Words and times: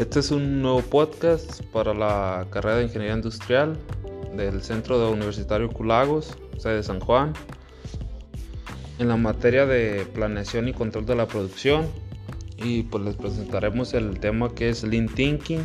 Este 0.00 0.20
es 0.20 0.30
un 0.30 0.62
nuevo 0.62 0.80
podcast 0.80 1.62
para 1.74 1.92
la 1.92 2.46
carrera 2.48 2.76
de 2.76 2.84
Ingeniería 2.84 3.14
Industrial 3.14 3.76
del 4.34 4.62
Centro 4.62 5.10
Universitario 5.10 5.68
Culagos, 5.68 6.38
sede 6.56 6.76
de 6.76 6.82
San 6.82 7.00
Juan, 7.00 7.34
en 8.98 9.08
la 9.08 9.18
materia 9.18 9.66
de 9.66 10.06
planeación 10.14 10.68
y 10.68 10.72
control 10.72 11.04
de 11.04 11.16
la 11.16 11.28
producción. 11.28 11.86
Y 12.56 12.84
pues 12.84 13.04
les 13.04 13.14
presentaremos 13.14 13.92
el 13.92 14.18
tema 14.20 14.54
que 14.54 14.70
es 14.70 14.84
Lean 14.84 15.06
Thinking. 15.06 15.60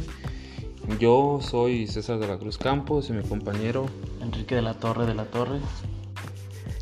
Yo 1.00 1.40
soy 1.42 1.88
César 1.88 2.20
de 2.20 2.28
la 2.28 2.38
Cruz 2.38 2.58
Campos 2.58 3.10
y 3.10 3.14
mi 3.14 3.24
compañero 3.24 3.86
Enrique 4.22 4.56
de 4.56 4.64
la 4.64 4.74
Torre 4.74 5.06
de 5.06 5.16
la 5.16 5.24
Torre. 5.24 5.60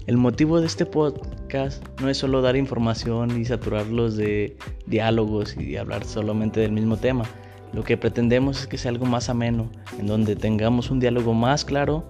El 0.08 0.17
motivo 0.17 0.59
de 0.59 0.66
este 0.66 0.88
podcast 0.88 1.88
no 2.02 2.09
es 2.09 2.17
solo 2.17 2.41
dar 2.41 2.55
información 2.55 3.40
y 3.40 3.45
saturarlos 3.45 4.17
de 4.17 4.58
diálogos 4.88 5.55
y 5.55 5.77
hablar 5.77 6.04
solamente 6.04 6.59
del 6.59 6.72
mismo 6.72 6.98
tema. 6.98 7.26
Lo 7.73 7.84
que 7.84 7.98
pretendemos 7.98 8.62
es 8.62 8.68
que 8.68 8.77
sea 8.77 8.91
algo 8.91 9.05
más 9.05 9.30
ameno, 9.30 9.70
en 10.00 10.08
donde 10.08 10.36
tengamos 10.36 10.91
un 10.91 11.00
diálogo 11.00 11.34
más 11.34 11.66
claro 11.66 12.04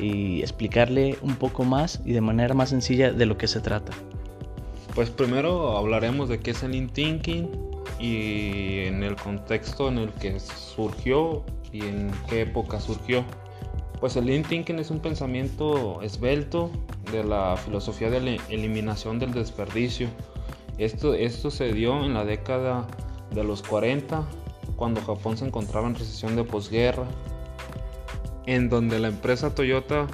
y 0.00 0.40
explicarle 0.40 1.18
un 1.22 1.36
poco 1.36 1.64
más 1.64 2.00
y 2.04 2.12
de 2.12 2.20
manera 2.20 2.54
más 2.54 2.70
sencilla 2.70 3.12
de 3.12 3.26
lo 3.26 3.36
que 3.36 3.46
se 3.46 3.60
trata. 3.60 3.92
Pues 4.94 5.10
primero 5.10 5.76
hablaremos 5.76 6.28
de 6.28 6.40
qué 6.40 6.52
es 6.52 6.62
el 6.62 6.74
in-thinking 6.74 7.48
y 7.98 8.80
en 8.86 9.02
el 9.02 9.16
contexto 9.16 9.88
en 9.88 9.98
el 9.98 10.10
que 10.14 10.40
surgió 10.40 11.44
y 11.72 11.82
en 11.82 12.10
qué 12.28 12.42
época 12.42 12.80
surgió. 12.80 13.24
Pues 14.00 14.16
el 14.16 14.24
Lean 14.24 14.44
Thinking 14.44 14.78
es 14.78 14.90
un 14.90 15.00
pensamiento 15.00 16.00
esbelto 16.00 16.70
de 17.12 17.22
la 17.22 17.58
filosofía 17.58 18.08
de 18.08 18.20
la 18.20 18.30
eliminación 18.48 19.18
del 19.18 19.32
desperdicio. 19.32 20.08
Esto, 20.78 21.12
esto 21.12 21.50
se 21.50 21.74
dio 21.74 22.02
en 22.02 22.14
la 22.14 22.24
década 22.24 22.86
de 23.34 23.44
los 23.44 23.62
40, 23.62 24.24
cuando 24.80 25.02
Japón 25.02 25.36
se 25.36 25.44
encontraba 25.44 25.88
en 25.88 25.94
recesión 25.94 26.36
de 26.36 26.42
posguerra, 26.42 27.06
en 28.46 28.70
donde 28.70 28.98
la 28.98 29.08
empresa 29.08 29.54
Toyota 29.54 30.06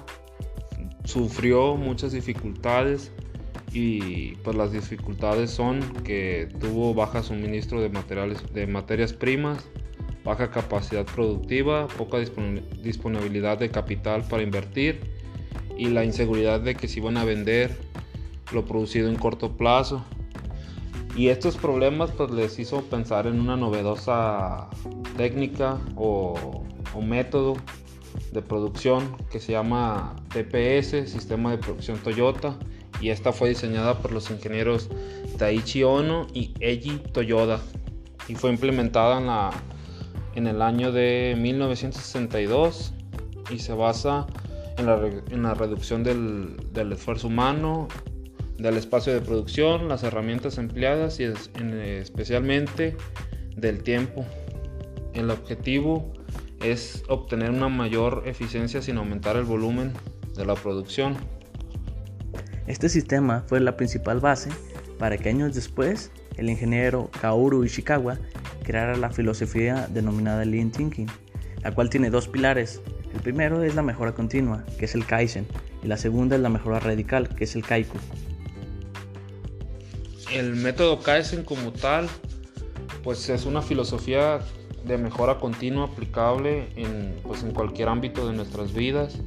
sufrió 1.05 1.77
muchas 1.77 2.11
dificultades 2.11 3.12
y 3.73 4.34
pues 4.42 4.56
las 4.56 4.73
dificultades 4.73 5.53
son 5.53 5.81
que 6.03 6.48
tuvo 6.58 6.95
baja 6.95 7.23
suministro 7.23 7.81
de 7.81 7.91
materiales 7.91 8.42
de 8.53 8.67
materias 8.67 9.12
primas 9.12 9.64
baja 10.25 10.50
capacidad 10.50 11.06
productiva, 11.06 11.86
poca 11.86 12.19
disponibilidad 12.19 13.58
de 13.58 13.70
capital 13.70 14.25
para 14.28 14.42
invertir 14.42 14.98
y 15.78 15.91
la 15.91 16.05
inseguridad 16.05 16.58
de 16.61 16.75
que 16.75 16.89
se 16.89 16.98
iban 16.98 17.19
a 17.19 17.25
vender 17.25 17.78
lo 18.53 18.64
producido 18.64 19.08
en 19.08 19.14
corto 19.14 19.56
plazo. 19.56 20.05
Y 21.17 21.28
estos 21.28 21.56
problemas 21.56 22.11
pues 22.12 22.31
les 22.31 22.59
hizo 22.59 22.83
pensar 22.83 23.27
en 23.27 23.41
una 23.41 23.56
novedosa 23.56 24.69
técnica 25.17 25.78
o, 25.97 26.62
método 27.03 27.56
de 28.33 28.41
producción 28.41 29.17
que 29.31 29.39
se 29.39 29.53
llama 29.53 30.17
TPS, 30.33 31.11
Sistema 31.11 31.50
de 31.50 31.58
Producción 31.58 31.98
Toyota, 31.98 32.56
y 33.00 33.11
esta 33.11 33.33
fue 33.33 33.50
diseñada 33.50 33.98
por 33.98 34.12
los 34.12 34.31
ingenieros 34.31 34.89
Taichi 35.36 35.83
Ono 35.83 36.27
y 36.33 36.55
Eiji 36.61 36.98
Toyoda 37.12 37.61
y 38.28 38.34
fue 38.34 38.51
implementada 38.51 39.19
en 39.19 39.27
la 39.27 39.51
en 40.36 40.47
el 40.47 40.62
año 40.62 40.92
de 40.92 41.34
1962 41.39 42.92
y 43.51 43.58
se 43.58 43.73
basa 43.73 44.27
en 44.77 45.42
la, 45.42 45.55
reducción 45.55 46.05
del, 46.05 46.92
esfuerzo 46.92 47.28
humano, 47.28 47.89
del 48.58 48.76
espacio 48.76 49.12
de 49.12 49.20
producción, 49.20 49.88
las 49.88 50.02
herramientas 50.02 50.58
empleadas 50.58 51.20
y 51.20 51.24
especialmente 51.24 52.96
del 53.56 53.83
tiempo. 53.83 54.24
El 55.14 55.30
objetivo 55.30 56.12
es 56.62 57.02
obtener 57.08 57.50
una 57.50 57.68
mayor 57.68 58.22
eficiencia 58.27 58.83
sin 58.83 58.96
aumentar 58.96 59.36
el 59.36 59.45
volumen 59.45 59.92
de 60.36 60.45
la 60.45 60.55
producción. 60.55 61.16
Este 62.66 62.89
sistema 62.89 63.45
fue 63.46 63.61
la 63.61 63.77
principal 63.77 64.20
base 64.20 64.50
para 64.98 65.16
que 65.18 65.28
años 65.28 65.55
después 65.55 66.11
el 66.36 66.50
ingeniero 66.50 67.11
Kaoru 67.20 67.64
Ishikawa 67.64 68.18
creara 68.64 68.96
la 68.96 69.11
filosofía 69.11 69.86
denominada 69.89 70.45
Lean 70.45 70.70
Thinking, 70.70 71.08
la 71.62 71.72
cual 71.72 71.90
tiene 71.90 72.11
dos 72.11 72.28
pilares. 72.28 72.80
El 73.14 73.20
primero 73.20 73.62
es 73.62 73.74
la 73.74 73.83
mejora 73.83 74.12
continua, 74.12 74.64
que 74.78 74.84
es 74.86 74.95
el 74.95 75.06
Kaizen, 75.06 75.46
y 75.83 75.86
la 75.86 75.96
segunda 75.96 76.36
es 76.36 76.42
la 76.42 76.48
mejora 76.48 76.80
radical, 76.80 77.28
que 77.34 77.45
es 77.45 77.55
el 77.55 77.62
Kaiku. 77.62 77.96
El 80.36 80.55
método 80.55 81.01
Kaizen 81.01 81.45
como 81.45 81.73
tal, 81.73 82.08
pues 83.02 83.30
es 83.30 83.47
una 83.47 83.63
filosofía 83.63 84.41
de 84.85 84.98
mejora 84.98 85.39
continua 85.41 85.86
aplicable 85.86 86.69
en, 86.77 87.17
pues 87.23 87.42
en 87.42 87.52
cualquier 87.52 87.89
ámbito 87.89 88.29
de 88.29 88.36
nuestras 88.36 88.75
vidas. 88.75 89.19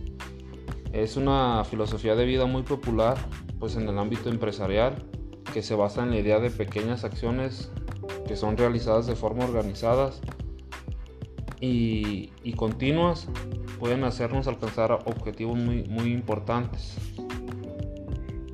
Es 0.93 1.17
una 1.17 1.63
filosofía 1.65 2.13
de 2.15 2.25
vida 2.25 2.45
muy 2.45 2.61
popular 2.61 3.17
pues 3.59 3.75
en 3.75 3.89
el 3.89 3.97
ámbito 3.97 4.29
empresarial 4.29 5.03
que 5.51 5.63
se 5.63 5.73
basa 5.73 6.03
en 6.03 6.11
la 6.11 6.19
idea 6.19 6.39
de 6.39 6.51
pequeñas 6.51 7.03
acciones 7.03 7.71
que 8.27 8.35
son 8.35 8.55
realizadas 8.55 9.07
de 9.07 9.15
forma 9.15 9.45
organizadas 9.45 10.21
y, 11.59 12.27
continuas 12.55 13.27
pueden 13.79 14.03
hacernos 14.03 14.47
alcanzar 14.47 14.91
objetivos 14.91 15.57
muy, 15.57 15.85
muy 15.85 16.13
importantes. 16.13 16.97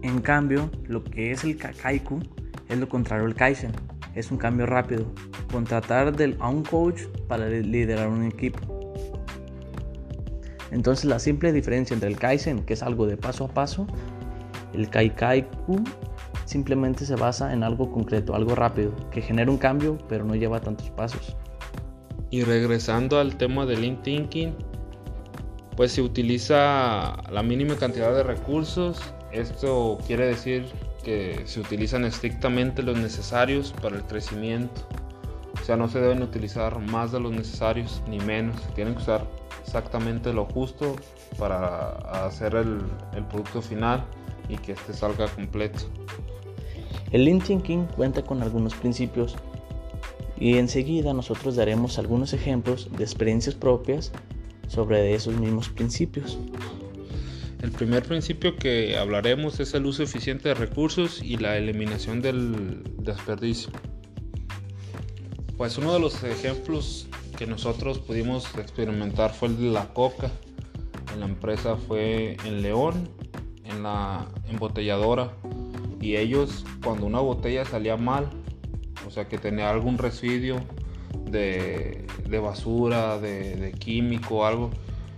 En 0.04 0.22
cambio, 0.22 0.70
lo 0.88 1.04
que 1.04 1.32
es 1.32 1.44
el 1.44 1.58
Kaiku 1.58 2.22
es 2.70 2.78
lo 2.78 2.90
contrario 2.90 3.26
al 3.26 3.36
Kaizen. 3.36 3.72
Es 4.16 4.32
un 4.32 4.38
cambio 4.38 4.66
rápido. 4.66 5.06
Contratar 5.52 6.16
del, 6.16 6.38
a 6.40 6.50
un 6.50 6.64
coach 6.64 7.02
para 7.28 7.48
liderar 7.48 8.08
un 8.08 8.26
equipo. 8.26 8.60
Entonces 10.72 11.06
la 11.06 11.20
simple 11.20 11.54
diferencia 11.54 11.94
entre 11.94 12.10
el 12.10 12.18
Kaizen, 12.18 12.66
que 12.66 12.74
es 12.74 12.84
algo 12.84 13.08
de 13.08 13.18
paso 13.18 13.46
a 13.46 13.48
paso, 13.48 13.88
el 14.74 14.90
Kaikaiku 14.90 15.84
simplemente 16.46 17.06
se 17.06 17.16
basa 17.16 17.54
en 17.54 17.64
algo 17.64 17.92
concreto, 17.92 18.36
algo 18.36 18.56
rápido, 18.56 18.94
que 19.12 19.22
genera 19.22 19.50
un 19.50 19.58
cambio 19.58 19.98
pero 20.10 20.26
no 20.26 20.36
lleva 20.36 20.60
tantos 20.60 20.90
pasos. 20.92 21.36
Y 22.30 22.44
regresando 22.44 23.20
al 23.20 23.38
tema 23.38 23.66
del 23.66 23.82
Lean 23.82 24.02
Thinking, 24.02 24.56
pues 25.76 25.92
se 25.92 26.02
utiliza 26.02 27.16
la 27.32 27.44
mínima 27.44 27.76
cantidad 27.76 28.14
de 28.14 28.24
recursos. 28.24 29.00
Esto 29.32 29.98
quiere 30.08 30.28
decir 30.28 30.66
que 31.06 31.44
se 31.46 31.62
utilizan 31.62 32.04
estrictamente 32.04 32.84
los 32.84 32.98
necesarios 32.98 33.74
para 33.82 33.96
el 33.96 34.04
crecimiento. 34.04 34.82
O 35.62 35.64
sea, 35.64 35.78
no 35.78 35.88
se 35.88 36.02
deben 36.02 36.22
utilizar 36.22 36.80
más 36.80 37.12
de 37.12 37.20
los 37.20 37.32
necesarios 37.32 38.02
ni 38.10 38.20
menos. 38.20 38.56
Tienen 38.74 38.96
que 38.96 39.04
usar 39.04 39.26
exactamente 39.64 40.34
lo 40.34 40.46
justo 40.46 40.96
para 41.38 41.90
hacer 42.26 42.56
el, 42.56 42.82
el 43.16 43.24
producto 43.26 43.62
final 43.62 44.04
y 44.50 44.58
que 44.58 44.74
este 44.74 44.94
salga 44.94 45.28
completo. 45.28 45.86
El 47.12 47.26
Lean 47.26 47.40
Thinking 47.40 47.86
cuenta 47.96 48.24
con 48.24 48.42
algunos 48.42 48.74
principios 48.74 49.36
y 50.38 50.58
enseguida 50.58 51.14
nosotros 51.14 51.56
daremos 51.56 51.98
algunos 52.00 52.34
ejemplos 52.34 52.90
de 52.98 53.04
experiencias 53.04 53.56
propias 53.56 54.12
sobre 54.68 55.14
esos 55.14 55.36
mismos 55.36 55.70
principios. 55.70 56.38
El 57.62 57.72
primer 57.72 58.04
principio 58.04 58.56
que 58.56 58.98
hablaremos 58.98 59.60
es 59.60 59.74
el 59.74 59.86
uso 59.86 60.04
eficiente 60.04 60.50
de 60.50 60.56
recursos 60.56 61.22
y 61.22 61.38
la 61.38 61.58
eliminación 61.58 62.22
del 62.22 62.84
desperdicio. 63.00 63.72
Pues 65.58 65.78
uno 65.78 65.94
de 65.94 66.00
los 66.00 66.24
ejemplos 66.24 67.08
que 67.38 67.48
nosotros 67.48 68.00
pudimos 68.00 68.54
experimentar 68.56 69.34
fue 69.34 69.50
el 69.50 69.58
de 69.58 69.72
la 69.72 69.94
coca. 69.94 70.30
En 71.14 71.22
la 71.22 71.26
empresa 71.26 71.78
fue 71.78 72.38
en 72.46 72.62
León, 72.62 73.10
en 73.64 73.84
la 73.84 74.28
embotelladora 74.50 75.32
y 76.06 76.18
ellos 76.18 76.64
cuando 76.84 77.08
una 77.08 77.20
botella 77.20 77.66
salía 77.66 77.98
mal, 77.98 78.30
o 79.08 79.10
sea 79.10 79.28
que 79.28 79.40
tenía 79.40 79.72
algún 79.72 79.98
residuo 79.98 80.60
de, 81.32 82.06
basura, 82.44 83.18
de, 83.18 83.74
químico 83.80 84.36
o 84.36 84.46
algo, 84.46 84.70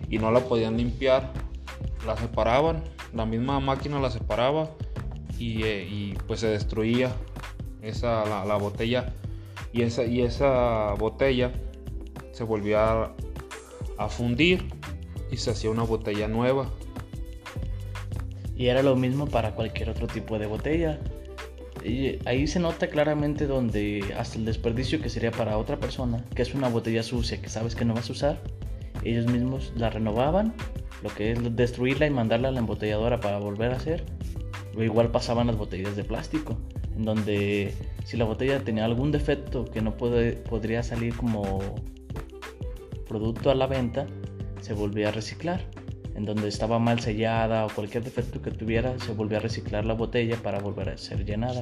y 0.09 0.17
no 0.17 0.31
la 0.31 0.39
podían 0.39 0.77
limpiar, 0.77 1.33
la 2.05 2.15
separaban, 2.17 2.83
la 3.13 3.25
misma 3.25 3.59
máquina 3.59 3.99
la 3.99 4.09
separaba 4.09 4.71
y, 5.37 5.63
eh, 5.63 6.17
pues 6.27 6.39
se 6.41 6.47
destruía 6.47 7.11
esa, 7.81 8.45
la, 8.45 8.55
botella 8.55 9.13
y 9.73 9.83
esa, 9.83 10.03
y 10.05 10.21
esa 10.21 10.93
botella 10.93 11.51
se 12.31 12.43
volvía 12.43 13.11
a 13.97 14.09
fundir 14.09 14.65
y 15.31 15.37
se 15.37 15.51
hacía 15.51 15.69
una 15.69 15.83
botella 15.83 16.27
nueva 16.27 16.69
y 18.57 18.67
era 18.67 18.81
lo 18.81 18.95
mismo 18.95 19.27
para 19.27 19.53
cualquier 19.53 19.89
otro 19.89 20.07
tipo 20.07 20.39
de 20.39 20.47
botella. 20.47 20.99
Y 21.85 22.17
ahí 22.27 22.47
se 22.47 22.59
nota 22.59 22.87
claramente 22.87 23.45
donde 23.45 24.03
hasta 24.17 24.37
el 24.37 24.45
desperdicio 24.45 24.99
que 24.99 25.09
sería 25.09 25.31
para 25.31 25.57
otra 25.57 25.77
persona, 25.77 26.25
que 26.35 26.41
es 26.41 26.55
una 26.55 26.67
botella 26.67 27.03
sucia 27.03 27.39
que 27.39 27.49
sabes 27.49 27.75
que 27.75 27.85
no 27.85 27.93
vas 27.93 28.09
a 28.09 28.13
usar, 28.13 28.41
ellos 29.03 29.27
mismos 29.27 29.71
la 29.75 29.91
renovaban, 29.91 30.53
lo 31.03 31.09
que 31.09 31.31
es 31.31 31.55
destruirla 31.55 32.07
y 32.07 32.09
mandarla 32.09 32.49
a 32.49 32.51
la 32.51 32.59
embotelladora 32.59 33.19
para 33.19 33.39
volver 33.39 33.71
a 33.71 33.77
hacer. 33.77 34.03
O 34.75 34.83
igual 34.83 35.11
pasaban 35.11 35.47
las 35.47 35.57
botellas 35.57 35.95
de 35.95 36.03
plástico. 36.03 36.57
en 36.95 37.03
donde 37.03 37.75
si 38.05 38.17
la 38.17 38.25
botella 38.25 38.63
tenía 38.63 38.85
algún 38.85 39.11
defecto 39.11 39.65
que 39.65 39.81
no 39.81 39.97
puede, 39.97 40.33
podría 40.33 40.81
salir 40.81 41.15
como 41.15 41.75
producto 43.07 43.51
a 43.51 43.55
la 43.55 43.67
venta, 43.67 44.07
se 44.61 44.73
volvía 44.73 45.09
a 45.09 45.11
reciclar. 45.11 45.61
En 46.15 46.25
donde 46.25 46.47
estaba 46.47 46.79
mal 46.79 46.99
sellada 46.99 47.67
o 47.67 47.69
cualquier 47.69 48.03
defecto 48.03 48.41
que 48.41 48.49
tuviera, 48.49 48.97
se 48.97 49.13
volvía 49.13 49.37
a 49.37 49.41
reciclar 49.41 49.85
la 49.85 49.93
botella 49.93 50.37
para 50.37 50.59
volver 50.59 50.89
a 50.89 50.97
ser 50.97 51.23
llenada. 51.23 51.61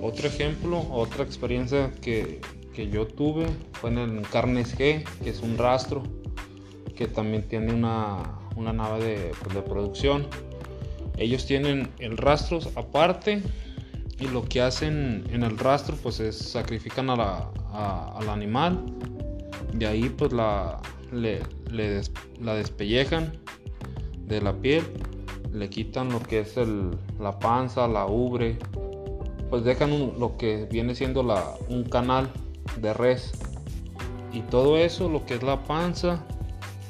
Otro 0.00 0.28
ejemplo, 0.28 0.86
otra 0.90 1.24
experiencia 1.24 1.90
que, 2.00 2.40
que 2.72 2.88
yo 2.88 3.06
tuve 3.08 3.46
fue 3.72 3.90
en 3.90 3.98
el 3.98 4.22
Carnes 4.28 4.78
G, 4.78 5.04
que 5.24 5.30
es 5.30 5.40
un 5.40 5.58
rastro 5.58 6.04
también 7.06 7.42
tiene 7.48 7.72
una, 7.72 8.38
una 8.56 8.72
nave 8.72 9.04
de, 9.04 9.32
pues, 9.42 9.64
producción. 9.64 10.26
Ellos 11.16 11.46
tienen 11.46 11.90
el 11.98 12.16
rastro 12.16 12.60
aparte 12.74 13.42
y 14.18 14.26
lo 14.28 14.44
que 14.44 14.62
hacen 14.62 15.24
en 15.30 15.42
el 15.42 15.58
rastro 15.58 15.96
pues 16.02 16.20
es 16.20 16.38
sacrifican 16.38 17.10
a 17.10 17.50
al 18.16 18.28
animal 18.28 18.84
de 19.72 19.86
ahí 19.86 20.08
pues 20.08 20.32
la, 20.32 20.80
le, 21.10 21.40
la 22.40 22.54
despellejan 22.54 23.32
de 24.26 24.40
la 24.40 24.52
piel, 24.54 24.84
le 25.52 25.68
quitan 25.68 26.10
lo 26.10 26.20
que 26.20 26.40
es 26.40 26.56
el, 26.56 26.96
la 27.18 27.38
panza, 27.38 27.88
la 27.88 28.06
ubre, 28.06 28.58
pues 29.50 29.64
dejan 29.64 30.18
lo 30.18 30.36
que 30.36 30.66
viene 30.70 30.94
siendo 30.94 31.22
la, 31.22 31.54
un 31.68 31.84
canal 31.84 32.30
de 32.80 32.92
res 32.94 33.32
y 34.32 34.40
todo 34.42 34.78
eso, 34.78 35.08
lo 35.08 35.26
que 35.26 35.34
es 35.34 35.42
la 35.42 35.62
panza, 35.64 36.24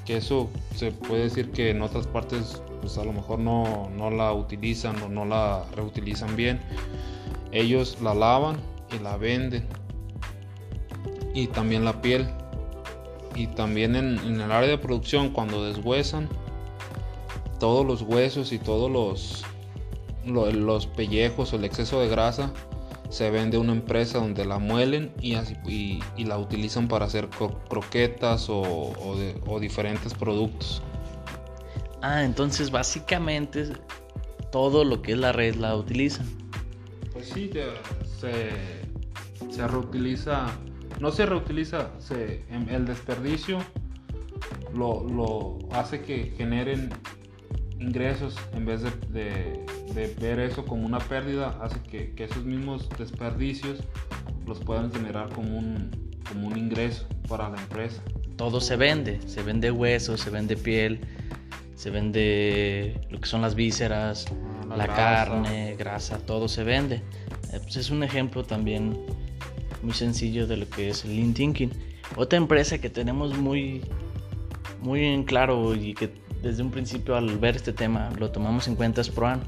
que 0.04 0.16
eso 0.16 0.50
se 0.74 0.90
puede 0.90 1.24
decir 1.24 1.52
que 1.52 1.70
en 1.70 1.82
otras 1.82 2.06
partes 2.06 2.62
pues 2.80 2.98
a 2.98 3.04
lo 3.04 3.12
mejor 3.12 3.38
no, 3.38 3.88
no 3.96 4.10
la 4.10 4.32
utilizan 4.32 5.00
o 5.02 5.08
no 5.08 5.24
la 5.24 5.64
reutilizan 5.76 6.34
bien, 6.34 6.60
ellos 7.52 7.98
la 8.02 8.14
lavan 8.14 8.56
y 8.92 8.98
la 9.02 9.16
venden. 9.16 9.66
Y 11.34 11.46
también 11.46 11.84
la 11.84 12.02
piel. 12.02 12.28
Y 13.34 13.46
también 13.46 13.96
en, 13.96 14.18
el 14.18 14.52
área 14.52 14.68
de 14.68 14.78
producción 14.78 15.30
cuando 15.30 15.64
deshuesan 15.64 16.28
todos 17.58 17.86
los 17.86 18.02
huesos 18.02 18.52
y 18.52 18.58
todos 18.58 18.90
los, 18.90 19.44
los, 20.26 20.86
pellejos 20.86 21.52
o 21.52 21.56
el 21.56 21.64
exceso 21.64 22.00
de 22.00 22.08
grasa 22.08 22.52
se 23.12 23.30
vende 23.30 23.58
una 23.58 23.72
empresa 23.72 24.18
donde 24.18 24.44
la 24.44 24.58
muelen 24.58 25.12
y, 25.20 25.34
así, 25.34 25.54
y, 25.66 26.24
la 26.24 26.38
utilizan 26.38 26.88
para 26.88 27.04
hacer 27.04 27.28
croquetas 27.68 28.46
o, 28.48 29.58
diferentes 29.60 30.14
productos. 30.14 30.82
Ah, 32.00 32.24
entonces 32.24 32.70
básicamente 32.70 33.72
todo 34.50 34.84
lo 34.84 35.02
que 35.02 35.12
es 35.12 35.18
la 35.18 35.32
red 35.32 35.54
la 35.56 35.76
utilizan. 35.76 36.26
Pues 37.12 37.28
sí, 37.28 37.50
se, 38.18 38.50
se 39.50 39.68
reutiliza 39.68 40.46
no 41.02 41.10
se 41.10 41.26
reutiliza, 41.26 41.90
se, 41.98 42.44
el 42.70 42.86
desperdicio 42.86 43.58
lo, 44.72 45.58
hace 45.72 46.02
que 46.02 46.32
generen 46.36 46.90
ingresos 47.80 48.36
en 48.54 48.64
vez 48.64 48.82
de, 49.10 49.66
ver 49.92 50.40
eso 50.40 50.64
como 50.64 50.86
una 50.86 50.98
pérdida, 50.98 51.58
hace 51.62 51.80
que, 51.82 52.12
esos 52.16 52.44
mismos 52.44 52.88
desperdicios 52.98 53.80
los 54.46 54.60
puedan 54.60 54.92
generar 54.92 55.28
como 55.30 55.58
un, 55.58 55.90
como 56.28 56.48
un 56.48 56.58
ingreso 56.58 57.06
para 57.28 57.48
la 57.48 57.60
empresa. 57.60 58.02
Todo 58.36 58.60
se 58.60 58.76
vende, 58.76 59.20
se 59.26 59.42
vende 59.42 59.70
hueso, 59.70 60.16
se 60.16 60.30
vende 60.30 60.56
piel, 60.56 61.00
se 61.74 61.90
vende 61.90 63.00
lo 63.10 63.20
que 63.20 63.26
son 63.26 63.42
las 63.42 63.54
vísceras, 63.54 64.26
ah, 64.70 64.76
la, 64.76 64.86
carne, 64.86 65.76
grasa, 65.78 66.18
todo 66.18 66.48
se 66.48 66.64
vende. 66.64 66.96
Eh, 67.52 67.60
pues 67.62 67.76
es 67.76 67.90
un 67.90 68.02
ejemplo 68.02 68.44
también 68.44 68.98
muy 69.82 69.92
sencillo 69.92 70.46
de 70.46 70.56
lo 70.56 70.68
que 70.68 70.88
es 70.90 71.04
el 71.04 71.16
Lean 71.16 71.34
Thinking. 71.34 71.70
Otra 72.16 72.36
empresa 72.36 72.78
que 72.78 72.90
tenemos 72.90 73.36
muy, 73.36 73.82
muy 74.80 75.04
en 75.04 75.24
claro 75.24 75.74
y 75.74 75.94
que 75.94 76.10
desde 76.42 76.62
un 76.62 76.70
principio 76.70 77.16
al 77.16 77.38
ver 77.38 77.56
este 77.56 77.72
tema 77.72 78.10
lo 78.18 78.30
tomamos 78.30 78.66
en 78.68 78.74
cuenta 78.74 79.00
es 79.00 79.08
Proan. 79.08 79.40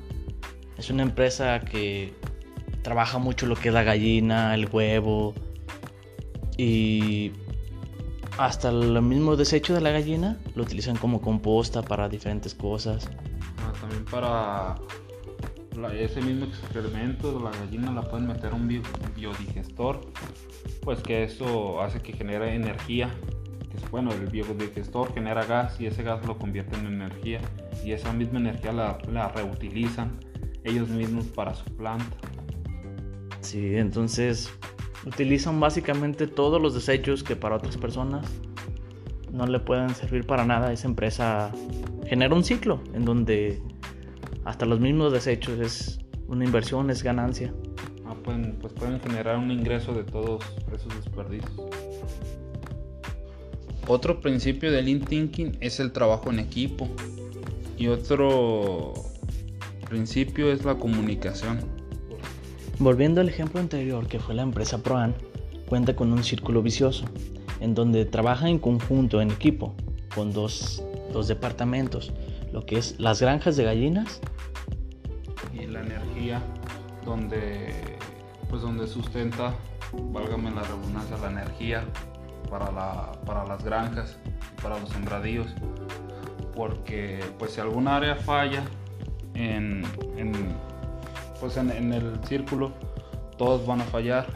Es 0.78 0.90
una 0.90 1.02
empresa 1.02 1.60
que 1.60 2.12
trabaja 2.82 3.18
mucho 3.18 3.46
lo 3.46 3.56
que 3.56 3.68
es 3.68 3.74
la 3.74 3.82
gallina, 3.82 4.54
el 4.54 4.68
huevo 4.68 5.34
y 6.56 7.32
hasta 8.38 8.68
el 8.70 9.00
mismo 9.02 9.36
desecho 9.36 9.74
de 9.74 9.80
la 9.80 9.90
gallina 9.90 10.38
lo 10.54 10.62
utilizan 10.62 10.96
como 10.96 11.20
composta 11.20 11.82
para 11.82 12.08
diferentes 12.08 12.54
cosas. 12.54 13.08
Ah, 13.58 13.72
también 13.80 14.04
para 14.04 14.74
ese 15.92 16.20
mismo 16.20 16.46
experimento 16.46 17.40
la 17.40 17.50
gallina 17.50 17.92
la 17.92 18.02
pueden 18.02 18.26
meter 18.26 18.52
un 18.54 18.68
biodigestor, 19.16 20.00
pues 20.82 21.00
que 21.00 21.24
eso 21.24 21.80
hace 21.80 22.00
que 22.00 22.12
genere 22.12 22.54
energía. 22.54 23.10
Bueno, 23.90 24.12
el 24.12 24.26
biodigestor 24.26 25.12
genera 25.14 25.44
gas 25.44 25.80
y 25.80 25.86
ese 25.86 26.02
gas 26.02 26.24
lo 26.26 26.38
convierte 26.38 26.76
en 26.76 26.86
energía 26.86 27.40
y 27.84 27.92
esa 27.92 28.12
misma 28.12 28.38
energía 28.38 28.72
la, 28.72 28.98
la 29.10 29.28
reutilizan 29.28 30.18
ellos 30.64 30.88
mismos 30.88 31.26
para 31.26 31.54
su 31.54 31.64
planta. 31.76 32.16
Sí, 33.40 33.76
entonces 33.76 34.50
utilizan 35.06 35.60
básicamente 35.60 36.26
todos 36.26 36.60
los 36.60 36.74
desechos 36.74 37.22
que 37.22 37.36
para 37.36 37.56
otras 37.56 37.76
personas 37.76 38.26
no 39.30 39.46
le 39.46 39.60
pueden 39.60 39.94
servir 39.94 40.26
para 40.26 40.44
nada. 40.44 40.72
Esa 40.72 40.88
empresa 40.88 41.52
genera 42.06 42.34
un 42.34 42.44
ciclo 42.44 42.80
en 42.94 43.04
donde 43.04 43.60
hasta 44.44 44.66
los 44.66 44.80
mismos 44.80 45.12
desechos 45.12 45.60
es 45.60 45.98
una 46.28 46.44
inversión, 46.44 46.90
es 46.90 47.02
ganancia. 47.02 47.52
Ah, 48.06 48.14
pueden, 48.22 48.56
pues 48.60 48.72
pueden 48.72 49.00
generar 49.00 49.38
un 49.38 49.50
ingreso 49.50 49.92
de 49.92 50.04
todos 50.04 50.44
esos 50.72 50.94
desperdicios. 50.96 51.52
Otro 53.86 54.20
principio 54.20 54.72
del 54.72 54.86
Lean 54.86 55.00
Thinking 55.00 55.58
es 55.60 55.80
el 55.80 55.92
trabajo 55.92 56.30
en 56.30 56.38
equipo. 56.38 56.88
Y 57.76 57.88
otro 57.88 58.94
principio 59.84 60.50
es 60.50 60.64
la 60.64 60.74
comunicación. 60.74 61.60
Volviendo 62.78 63.20
al 63.20 63.28
ejemplo 63.28 63.60
anterior 63.60 64.08
que 64.08 64.18
fue 64.18 64.34
la 64.34 64.42
empresa 64.42 64.82
Proan, 64.82 65.14
cuenta 65.68 65.94
con 65.94 66.12
un 66.12 66.24
círculo 66.24 66.62
vicioso, 66.62 67.04
en 67.60 67.74
donde 67.74 68.04
trabaja 68.04 68.48
en 68.48 68.58
conjunto, 68.58 69.20
en 69.20 69.30
equipo, 69.30 69.74
con 70.14 70.32
dos, 70.32 70.82
dos 71.12 71.28
departamentos, 71.28 72.12
lo 72.52 72.66
que 72.66 72.78
es 72.78 72.98
las 73.00 73.20
granjas 73.20 73.56
de 73.56 73.64
gallinas 73.64 74.20
y 75.52 75.66
la 75.66 75.80
energía 75.80 76.40
donde 77.04 77.74
pues 78.48 78.62
donde 78.62 78.86
sustenta 78.86 79.54
válgame 80.12 80.50
la 80.52 80.62
redundancia 80.62 81.16
la 81.18 81.30
energía 81.30 81.84
para, 82.48 82.70
la, 82.70 83.12
para 83.26 83.44
las 83.44 83.64
granjas 83.64 84.16
para 84.62 84.78
los 84.78 84.88
sembradíos 84.90 85.48
porque 86.54 87.20
pues 87.38 87.52
si 87.52 87.60
algún 87.60 87.88
área 87.88 88.14
falla 88.14 88.62
en, 89.34 89.82
pues 91.40 91.56
en, 91.56 91.92
el 91.92 92.18
círculo 92.24 92.72
todos 93.36 93.66
van 93.66 93.80
a 93.80 93.84
fallar. 93.84 94.26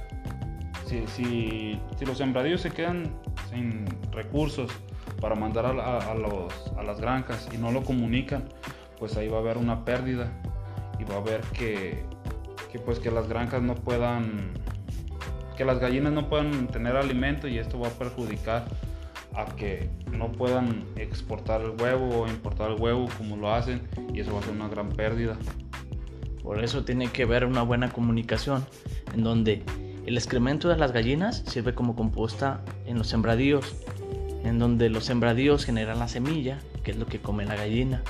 Si, 0.87 1.07
si, 1.07 1.81
los 2.05 2.19
sembradíos 2.19 2.63
se 2.63 2.71
quedan 2.71 3.13
sin 3.51 3.85
recursos 4.11 4.71
para 5.21 5.35
mandar 5.35 5.67
a, 5.67 6.15
los, 6.15 6.53
a 6.77 6.83
las 6.83 7.01
granjas 7.01 7.49
y 7.53 7.59
no 7.59 7.71
lo 7.71 7.83
comunican, 7.83 8.45
pues 8.99 9.17
ahí 9.17 9.29
va 9.29 9.39
a 9.39 9.41
haber 9.41 9.59
una 9.59 9.85
pérdida 9.85 10.33
y 10.99 11.05
va 11.05 11.17
a 11.17 11.19
haber 11.19 11.41
que, 11.53 12.05
que, 12.73 12.79
pues 12.79 12.99
que 12.99 13.11
las 13.11 13.29
granjas 13.29 13.63
no 13.63 13.75
puedan, 13.75 14.53
que 15.57 15.65
las 15.65 15.79
gallinas 15.79 16.13
no 16.13 16.29
puedan 16.29 16.69
tener 16.69 16.97
alimento 16.97 17.49
y 17.49 17.59
esto 17.59 17.79
va 17.79 17.89
a 17.89 17.93
perjudicar 17.93 18.67
a 19.39 19.47
que 19.57 19.89
no 20.13 20.33
puedan 20.33 20.85
exportar 20.97 21.61
el 21.61 21.81
huevo 21.81 22.23
o 22.23 22.29
importar 22.29 22.73
el 22.73 22.81
huevo 22.81 23.09
como 23.17 23.37
lo 23.37 23.53
hacen 23.55 23.89
y 24.13 24.21
eso 24.21 24.35
va 24.35 24.41
a 24.41 24.43
ser 24.43 24.53
una 24.53 24.69
gran 24.69 24.89
pérdida. 24.91 25.39
Por 26.43 26.63
eso 26.63 26.85
tiene 26.85 27.09
que 27.09 27.23
haber 27.23 27.45
una 27.45 27.63
buena 27.63 27.91
comunicación 27.91 28.67
en 29.15 29.23
donde 29.23 29.63
el 30.07 30.17
excremento 30.17 30.69
de 30.69 30.77
las 30.77 30.93
gallinas 30.93 31.45
sirve 31.47 31.75
como 31.75 31.95
composta 31.95 32.63
en 32.87 32.99
los 32.99 33.09
sembradíos 33.09 33.77
en 34.45 34.59
donde 34.59 34.89
los 34.89 35.05
sembradíos 35.05 35.65
generan 35.65 35.99
la 35.99 36.09
semilla, 36.09 36.59
que 36.83 36.93
es 36.93 36.97
lo 36.97 37.07
que 37.07 37.21
come 37.21 37.45
la 37.45 37.57
gallina, 37.57 38.03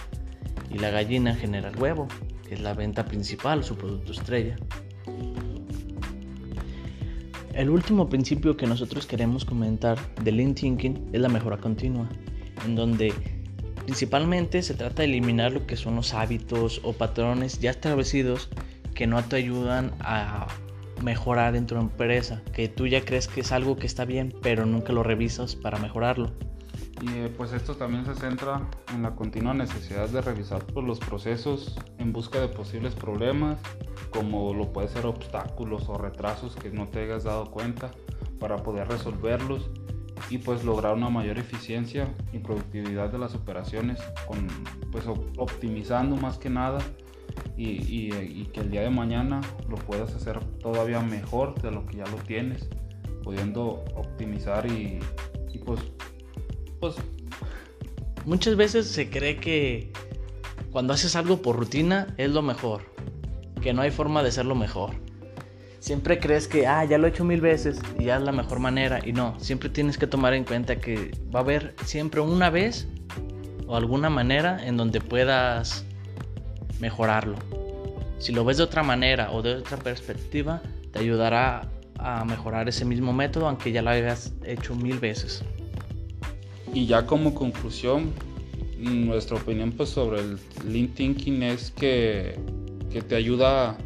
y 0.70 0.78
la 0.78 0.90
gallina 0.90 1.34
genera 1.34 1.70
el 1.70 1.76
huevo, 1.76 2.08
que 2.46 2.54
es 2.54 2.60
la 2.60 2.74
venta 2.74 3.04
principal, 3.04 3.64
su 3.64 3.76
producto 3.76 4.12
estrella. 4.12 4.56
El 7.58 7.70
último 7.70 8.08
principio 8.08 8.56
que 8.56 8.68
nosotros 8.68 9.04
queremos 9.04 9.44
comentar 9.44 9.98
de 10.22 10.30
Lean 10.30 10.54
Thinking 10.54 11.10
es 11.12 11.20
la 11.20 11.28
mejora 11.28 11.56
continua, 11.56 12.08
en 12.64 12.76
donde 12.76 13.12
principalmente 13.84 14.62
se 14.62 14.74
trata 14.74 15.02
de 15.02 15.08
eliminar 15.08 15.50
lo 15.50 15.66
que 15.66 15.76
son 15.76 15.96
los 15.96 16.14
hábitos 16.14 16.80
o 16.84 16.92
patrones 16.92 17.58
ya 17.58 17.72
establecidos 17.72 18.48
que 18.94 19.08
no 19.08 19.24
te 19.24 19.34
ayudan 19.34 19.92
a 19.98 20.46
mejorar 21.02 21.56
en 21.56 21.66
tu 21.66 21.74
empresa, 21.74 22.42
que 22.52 22.68
tú 22.68 22.86
ya 22.86 23.04
crees 23.04 23.26
que 23.26 23.40
es 23.40 23.50
algo 23.50 23.76
que 23.76 23.88
está 23.88 24.04
bien, 24.04 24.32
pero 24.40 24.64
nunca 24.64 24.92
lo 24.92 25.02
revisas 25.02 25.56
para 25.56 25.80
mejorarlo. 25.80 26.30
Y 27.00 27.08
eh, 27.10 27.34
pues 27.36 27.52
esto 27.52 27.76
también 27.76 28.04
se 28.04 28.14
centra 28.14 28.68
en 28.92 29.02
la 29.02 29.14
continua 29.14 29.54
necesidad 29.54 30.08
de 30.08 30.20
revisar 30.20 30.64
pues, 30.64 30.84
los 30.84 30.98
procesos 30.98 31.78
en 31.98 32.12
busca 32.12 32.40
de 32.40 32.48
posibles 32.48 32.94
problemas, 32.94 33.58
como 34.10 34.52
lo 34.52 34.72
puede 34.72 34.88
ser 34.88 35.06
obstáculos 35.06 35.88
o 35.88 35.96
retrasos 35.96 36.56
que 36.56 36.70
no 36.70 36.88
te 36.88 37.04
hayas 37.04 37.24
dado 37.24 37.50
cuenta 37.50 37.90
para 38.40 38.56
poder 38.56 38.88
resolverlos 38.88 39.70
y 40.30 40.38
pues 40.38 40.64
lograr 40.64 40.94
una 40.94 41.08
mayor 41.08 41.38
eficiencia 41.38 42.12
y 42.32 42.38
productividad 42.38 43.10
de 43.10 43.18
las 43.18 43.34
operaciones 43.34 44.00
con 44.26 44.48
pues 44.90 45.04
optimizando 45.06 46.16
más 46.16 46.38
que 46.38 46.50
nada 46.50 46.80
y, 47.56 48.44
que 48.52 48.60
el 48.60 48.70
día 48.70 48.82
de 48.82 48.90
mañana 48.90 49.40
lo 49.68 49.76
puedas 49.76 50.14
hacer 50.14 50.38
todavía 50.60 51.00
mejor 51.00 51.60
de 51.60 51.70
lo 51.70 51.86
que 51.86 51.98
ya 51.98 52.06
lo 52.06 52.16
tienes 52.18 52.68
pudiendo 53.22 53.84
optimizar 53.96 54.66
y, 54.66 55.00
y 55.52 55.58
pues 55.58 55.80
pues 56.80 56.96
muchas 58.24 58.56
veces 58.56 58.86
se 58.86 59.10
cree 59.10 59.36
que 59.36 59.92
cuando 60.70 60.92
haces 60.92 61.16
algo 61.16 61.42
por 61.42 61.56
rutina 61.56 62.14
es 62.18 62.30
lo 62.30 62.42
mejor, 62.42 62.82
que 63.62 63.72
no 63.72 63.82
hay 63.82 63.90
forma 63.90 64.22
de 64.22 64.28
hacerlo 64.28 64.54
mejor. 64.54 64.90
Siempre 65.80 66.18
crees 66.18 66.48
que, 66.48 66.66
ah, 66.66 66.84
ya 66.84 66.98
lo 66.98 67.06
he 67.06 67.10
hecho 67.10 67.24
mil 67.24 67.40
veces 67.40 67.78
y 67.98 68.04
ya 68.04 68.16
es 68.16 68.22
la 68.22 68.32
mejor 68.32 68.58
manera. 68.58 69.00
Y 69.04 69.12
no, 69.12 69.38
siempre 69.38 69.68
tienes 69.68 69.96
que 69.96 70.06
tomar 70.06 70.34
en 70.34 70.44
cuenta 70.44 70.76
que 70.76 71.12
va 71.34 71.40
a 71.40 71.42
haber 71.42 71.74
siempre 71.84 72.20
una 72.20 72.50
vez 72.50 72.88
o 73.66 73.76
alguna 73.76 74.10
manera 74.10 74.66
en 74.66 74.76
donde 74.76 75.00
puedas 75.00 75.84
mejorarlo. 76.80 77.36
Si 78.18 78.32
lo 78.32 78.44
ves 78.44 78.56
de 78.56 78.64
otra 78.64 78.82
manera 78.82 79.30
o 79.30 79.40
de 79.40 79.54
otra 79.54 79.76
perspectiva, 79.76 80.60
te 80.92 80.98
ayudará 80.98 81.68
a 81.98 82.24
mejorar 82.24 82.68
ese 82.68 82.84
mismo 82.84 83.12
método 83.12 83.48
aunque 83.48 83.72
ya 83.72 83.82
lo 83.82 83.90
hayas 83.90 84.32
hecho 84.44 84.74
mil 84.74 84.98
veces. 84.98 85.44
Y 86.74 86.86
ya 86.86 87.06
como 87.06 87.34
conclusión, 87.34 88.12
nuestra 88.78 89.36
opinión 89.36 89.72
pues 89.72 89.88
sobre 89.90 90.20
el 90.20 90.38
Lean 90.66 90.88
Thinking 90.88 91.42
es 91.42 91.70
que, 91.70 92.38
te 93.08 93.14
ayuda 93.14 93.76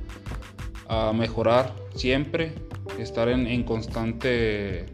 a 0.89 1.12
mejorar 1.12 1.75
siempre, 1.95 2.55
estar 2.99 3.29
en, 3.29 3.62
constante 3.65 4.87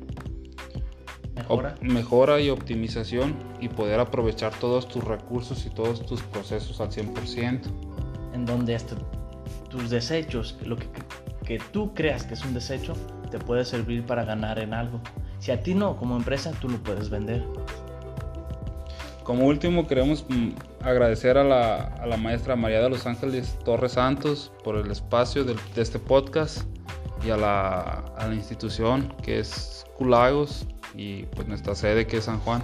¿Mejora? 1.80 2.40
y 2.40 2.50
optimización 2.50 3.36
y 3.60 3.68
poder 3.68 4.00
aprovechar 4.00 4.52
todos 4.58 4.88
tus 4.88 5.04
recursos 5.04 5.66
y 5.66 5.70
todos 5.70 6.04
tus 6.04 6.22
procesos 6.22 6.80
al 6.80 6.90
100%. 6.90 7.60
En 8.34 8.44
donde 8.44 8.74
hasta 8.74 8.96
tus 9.70 9.90
desechos, 9.90 10.56
lo 10.64 10.76
que, 10.76 10.86
que 11.44 11.58
tú 11.72 11.94
creas 11.94 12.24
que 12.24 12.34
es 12.34 12.44
un 12.44 12.54
desecho, 12.54 12.94
te 13.30 13.38
puede 13.38 13.64
servir 13.64 14.04
para 14.04 14.24
ganar 14.24 14.58
en 14.58 14.74
algo. 14.74 15.00
Si 15.38 15.50
a 15.50 15.62
ti 15.62 15.74
no, 15.74 15.96
como 15.96 16.16
empresa, 16.16 16.52
tú 16.60 16.68
lo 16.68 16.78
puedes 16.78 17.10
vender. 17.10 17.44
Como 19.22 19.46
último, 19.46 19.86
queremos 19.86 20.24
mm, 20.28 20.50
agradecer 20.82 21.36
a 21.36 21.44
la, 21.44 22.16
maestra 22.16 22.56
María 22.56 22.80
de 22.80 22.88
los 22.88 23.06
Ángeles 23.06 23.58
Torres 23.64 23.92
Santos 23.92 24.50
por 24.64 24.76
el 24.76 24.90
espacio 24.90 25.44
de, 25.44 25.54
este 25.76 25.98
podcast 25.98 26.62
y 27.24 27.30
a 27.30 27.36
la, 27.36 28.04
a 28.16 28.26
la, 28.26 28.34
institución 28.34 29.14
que 29.22 29.38
es 29.38 29.84
Culagos 29.98 30.66
y 30.96 31.24
pues 31.24 31.46
nuestra 31.46 31.74
sede 31.74 32.06
que 32.06 32.16
es 32.16 32.24
San 32.24 32.40
Juan. 32.40 32.62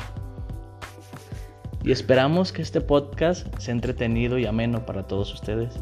Y 1.84 1.92
esperamos 1.92 2.50
que 2.50 2.62
este 2.62 2.80
podcast 2.80 3.46
sea 3.58 3.72
entretenido 3.72 4.38
y 4.38 4.46
ameno 4.46 4.86
para 4.86 5.06
todos 5.06 5.34
ustedes. 5.34 5.74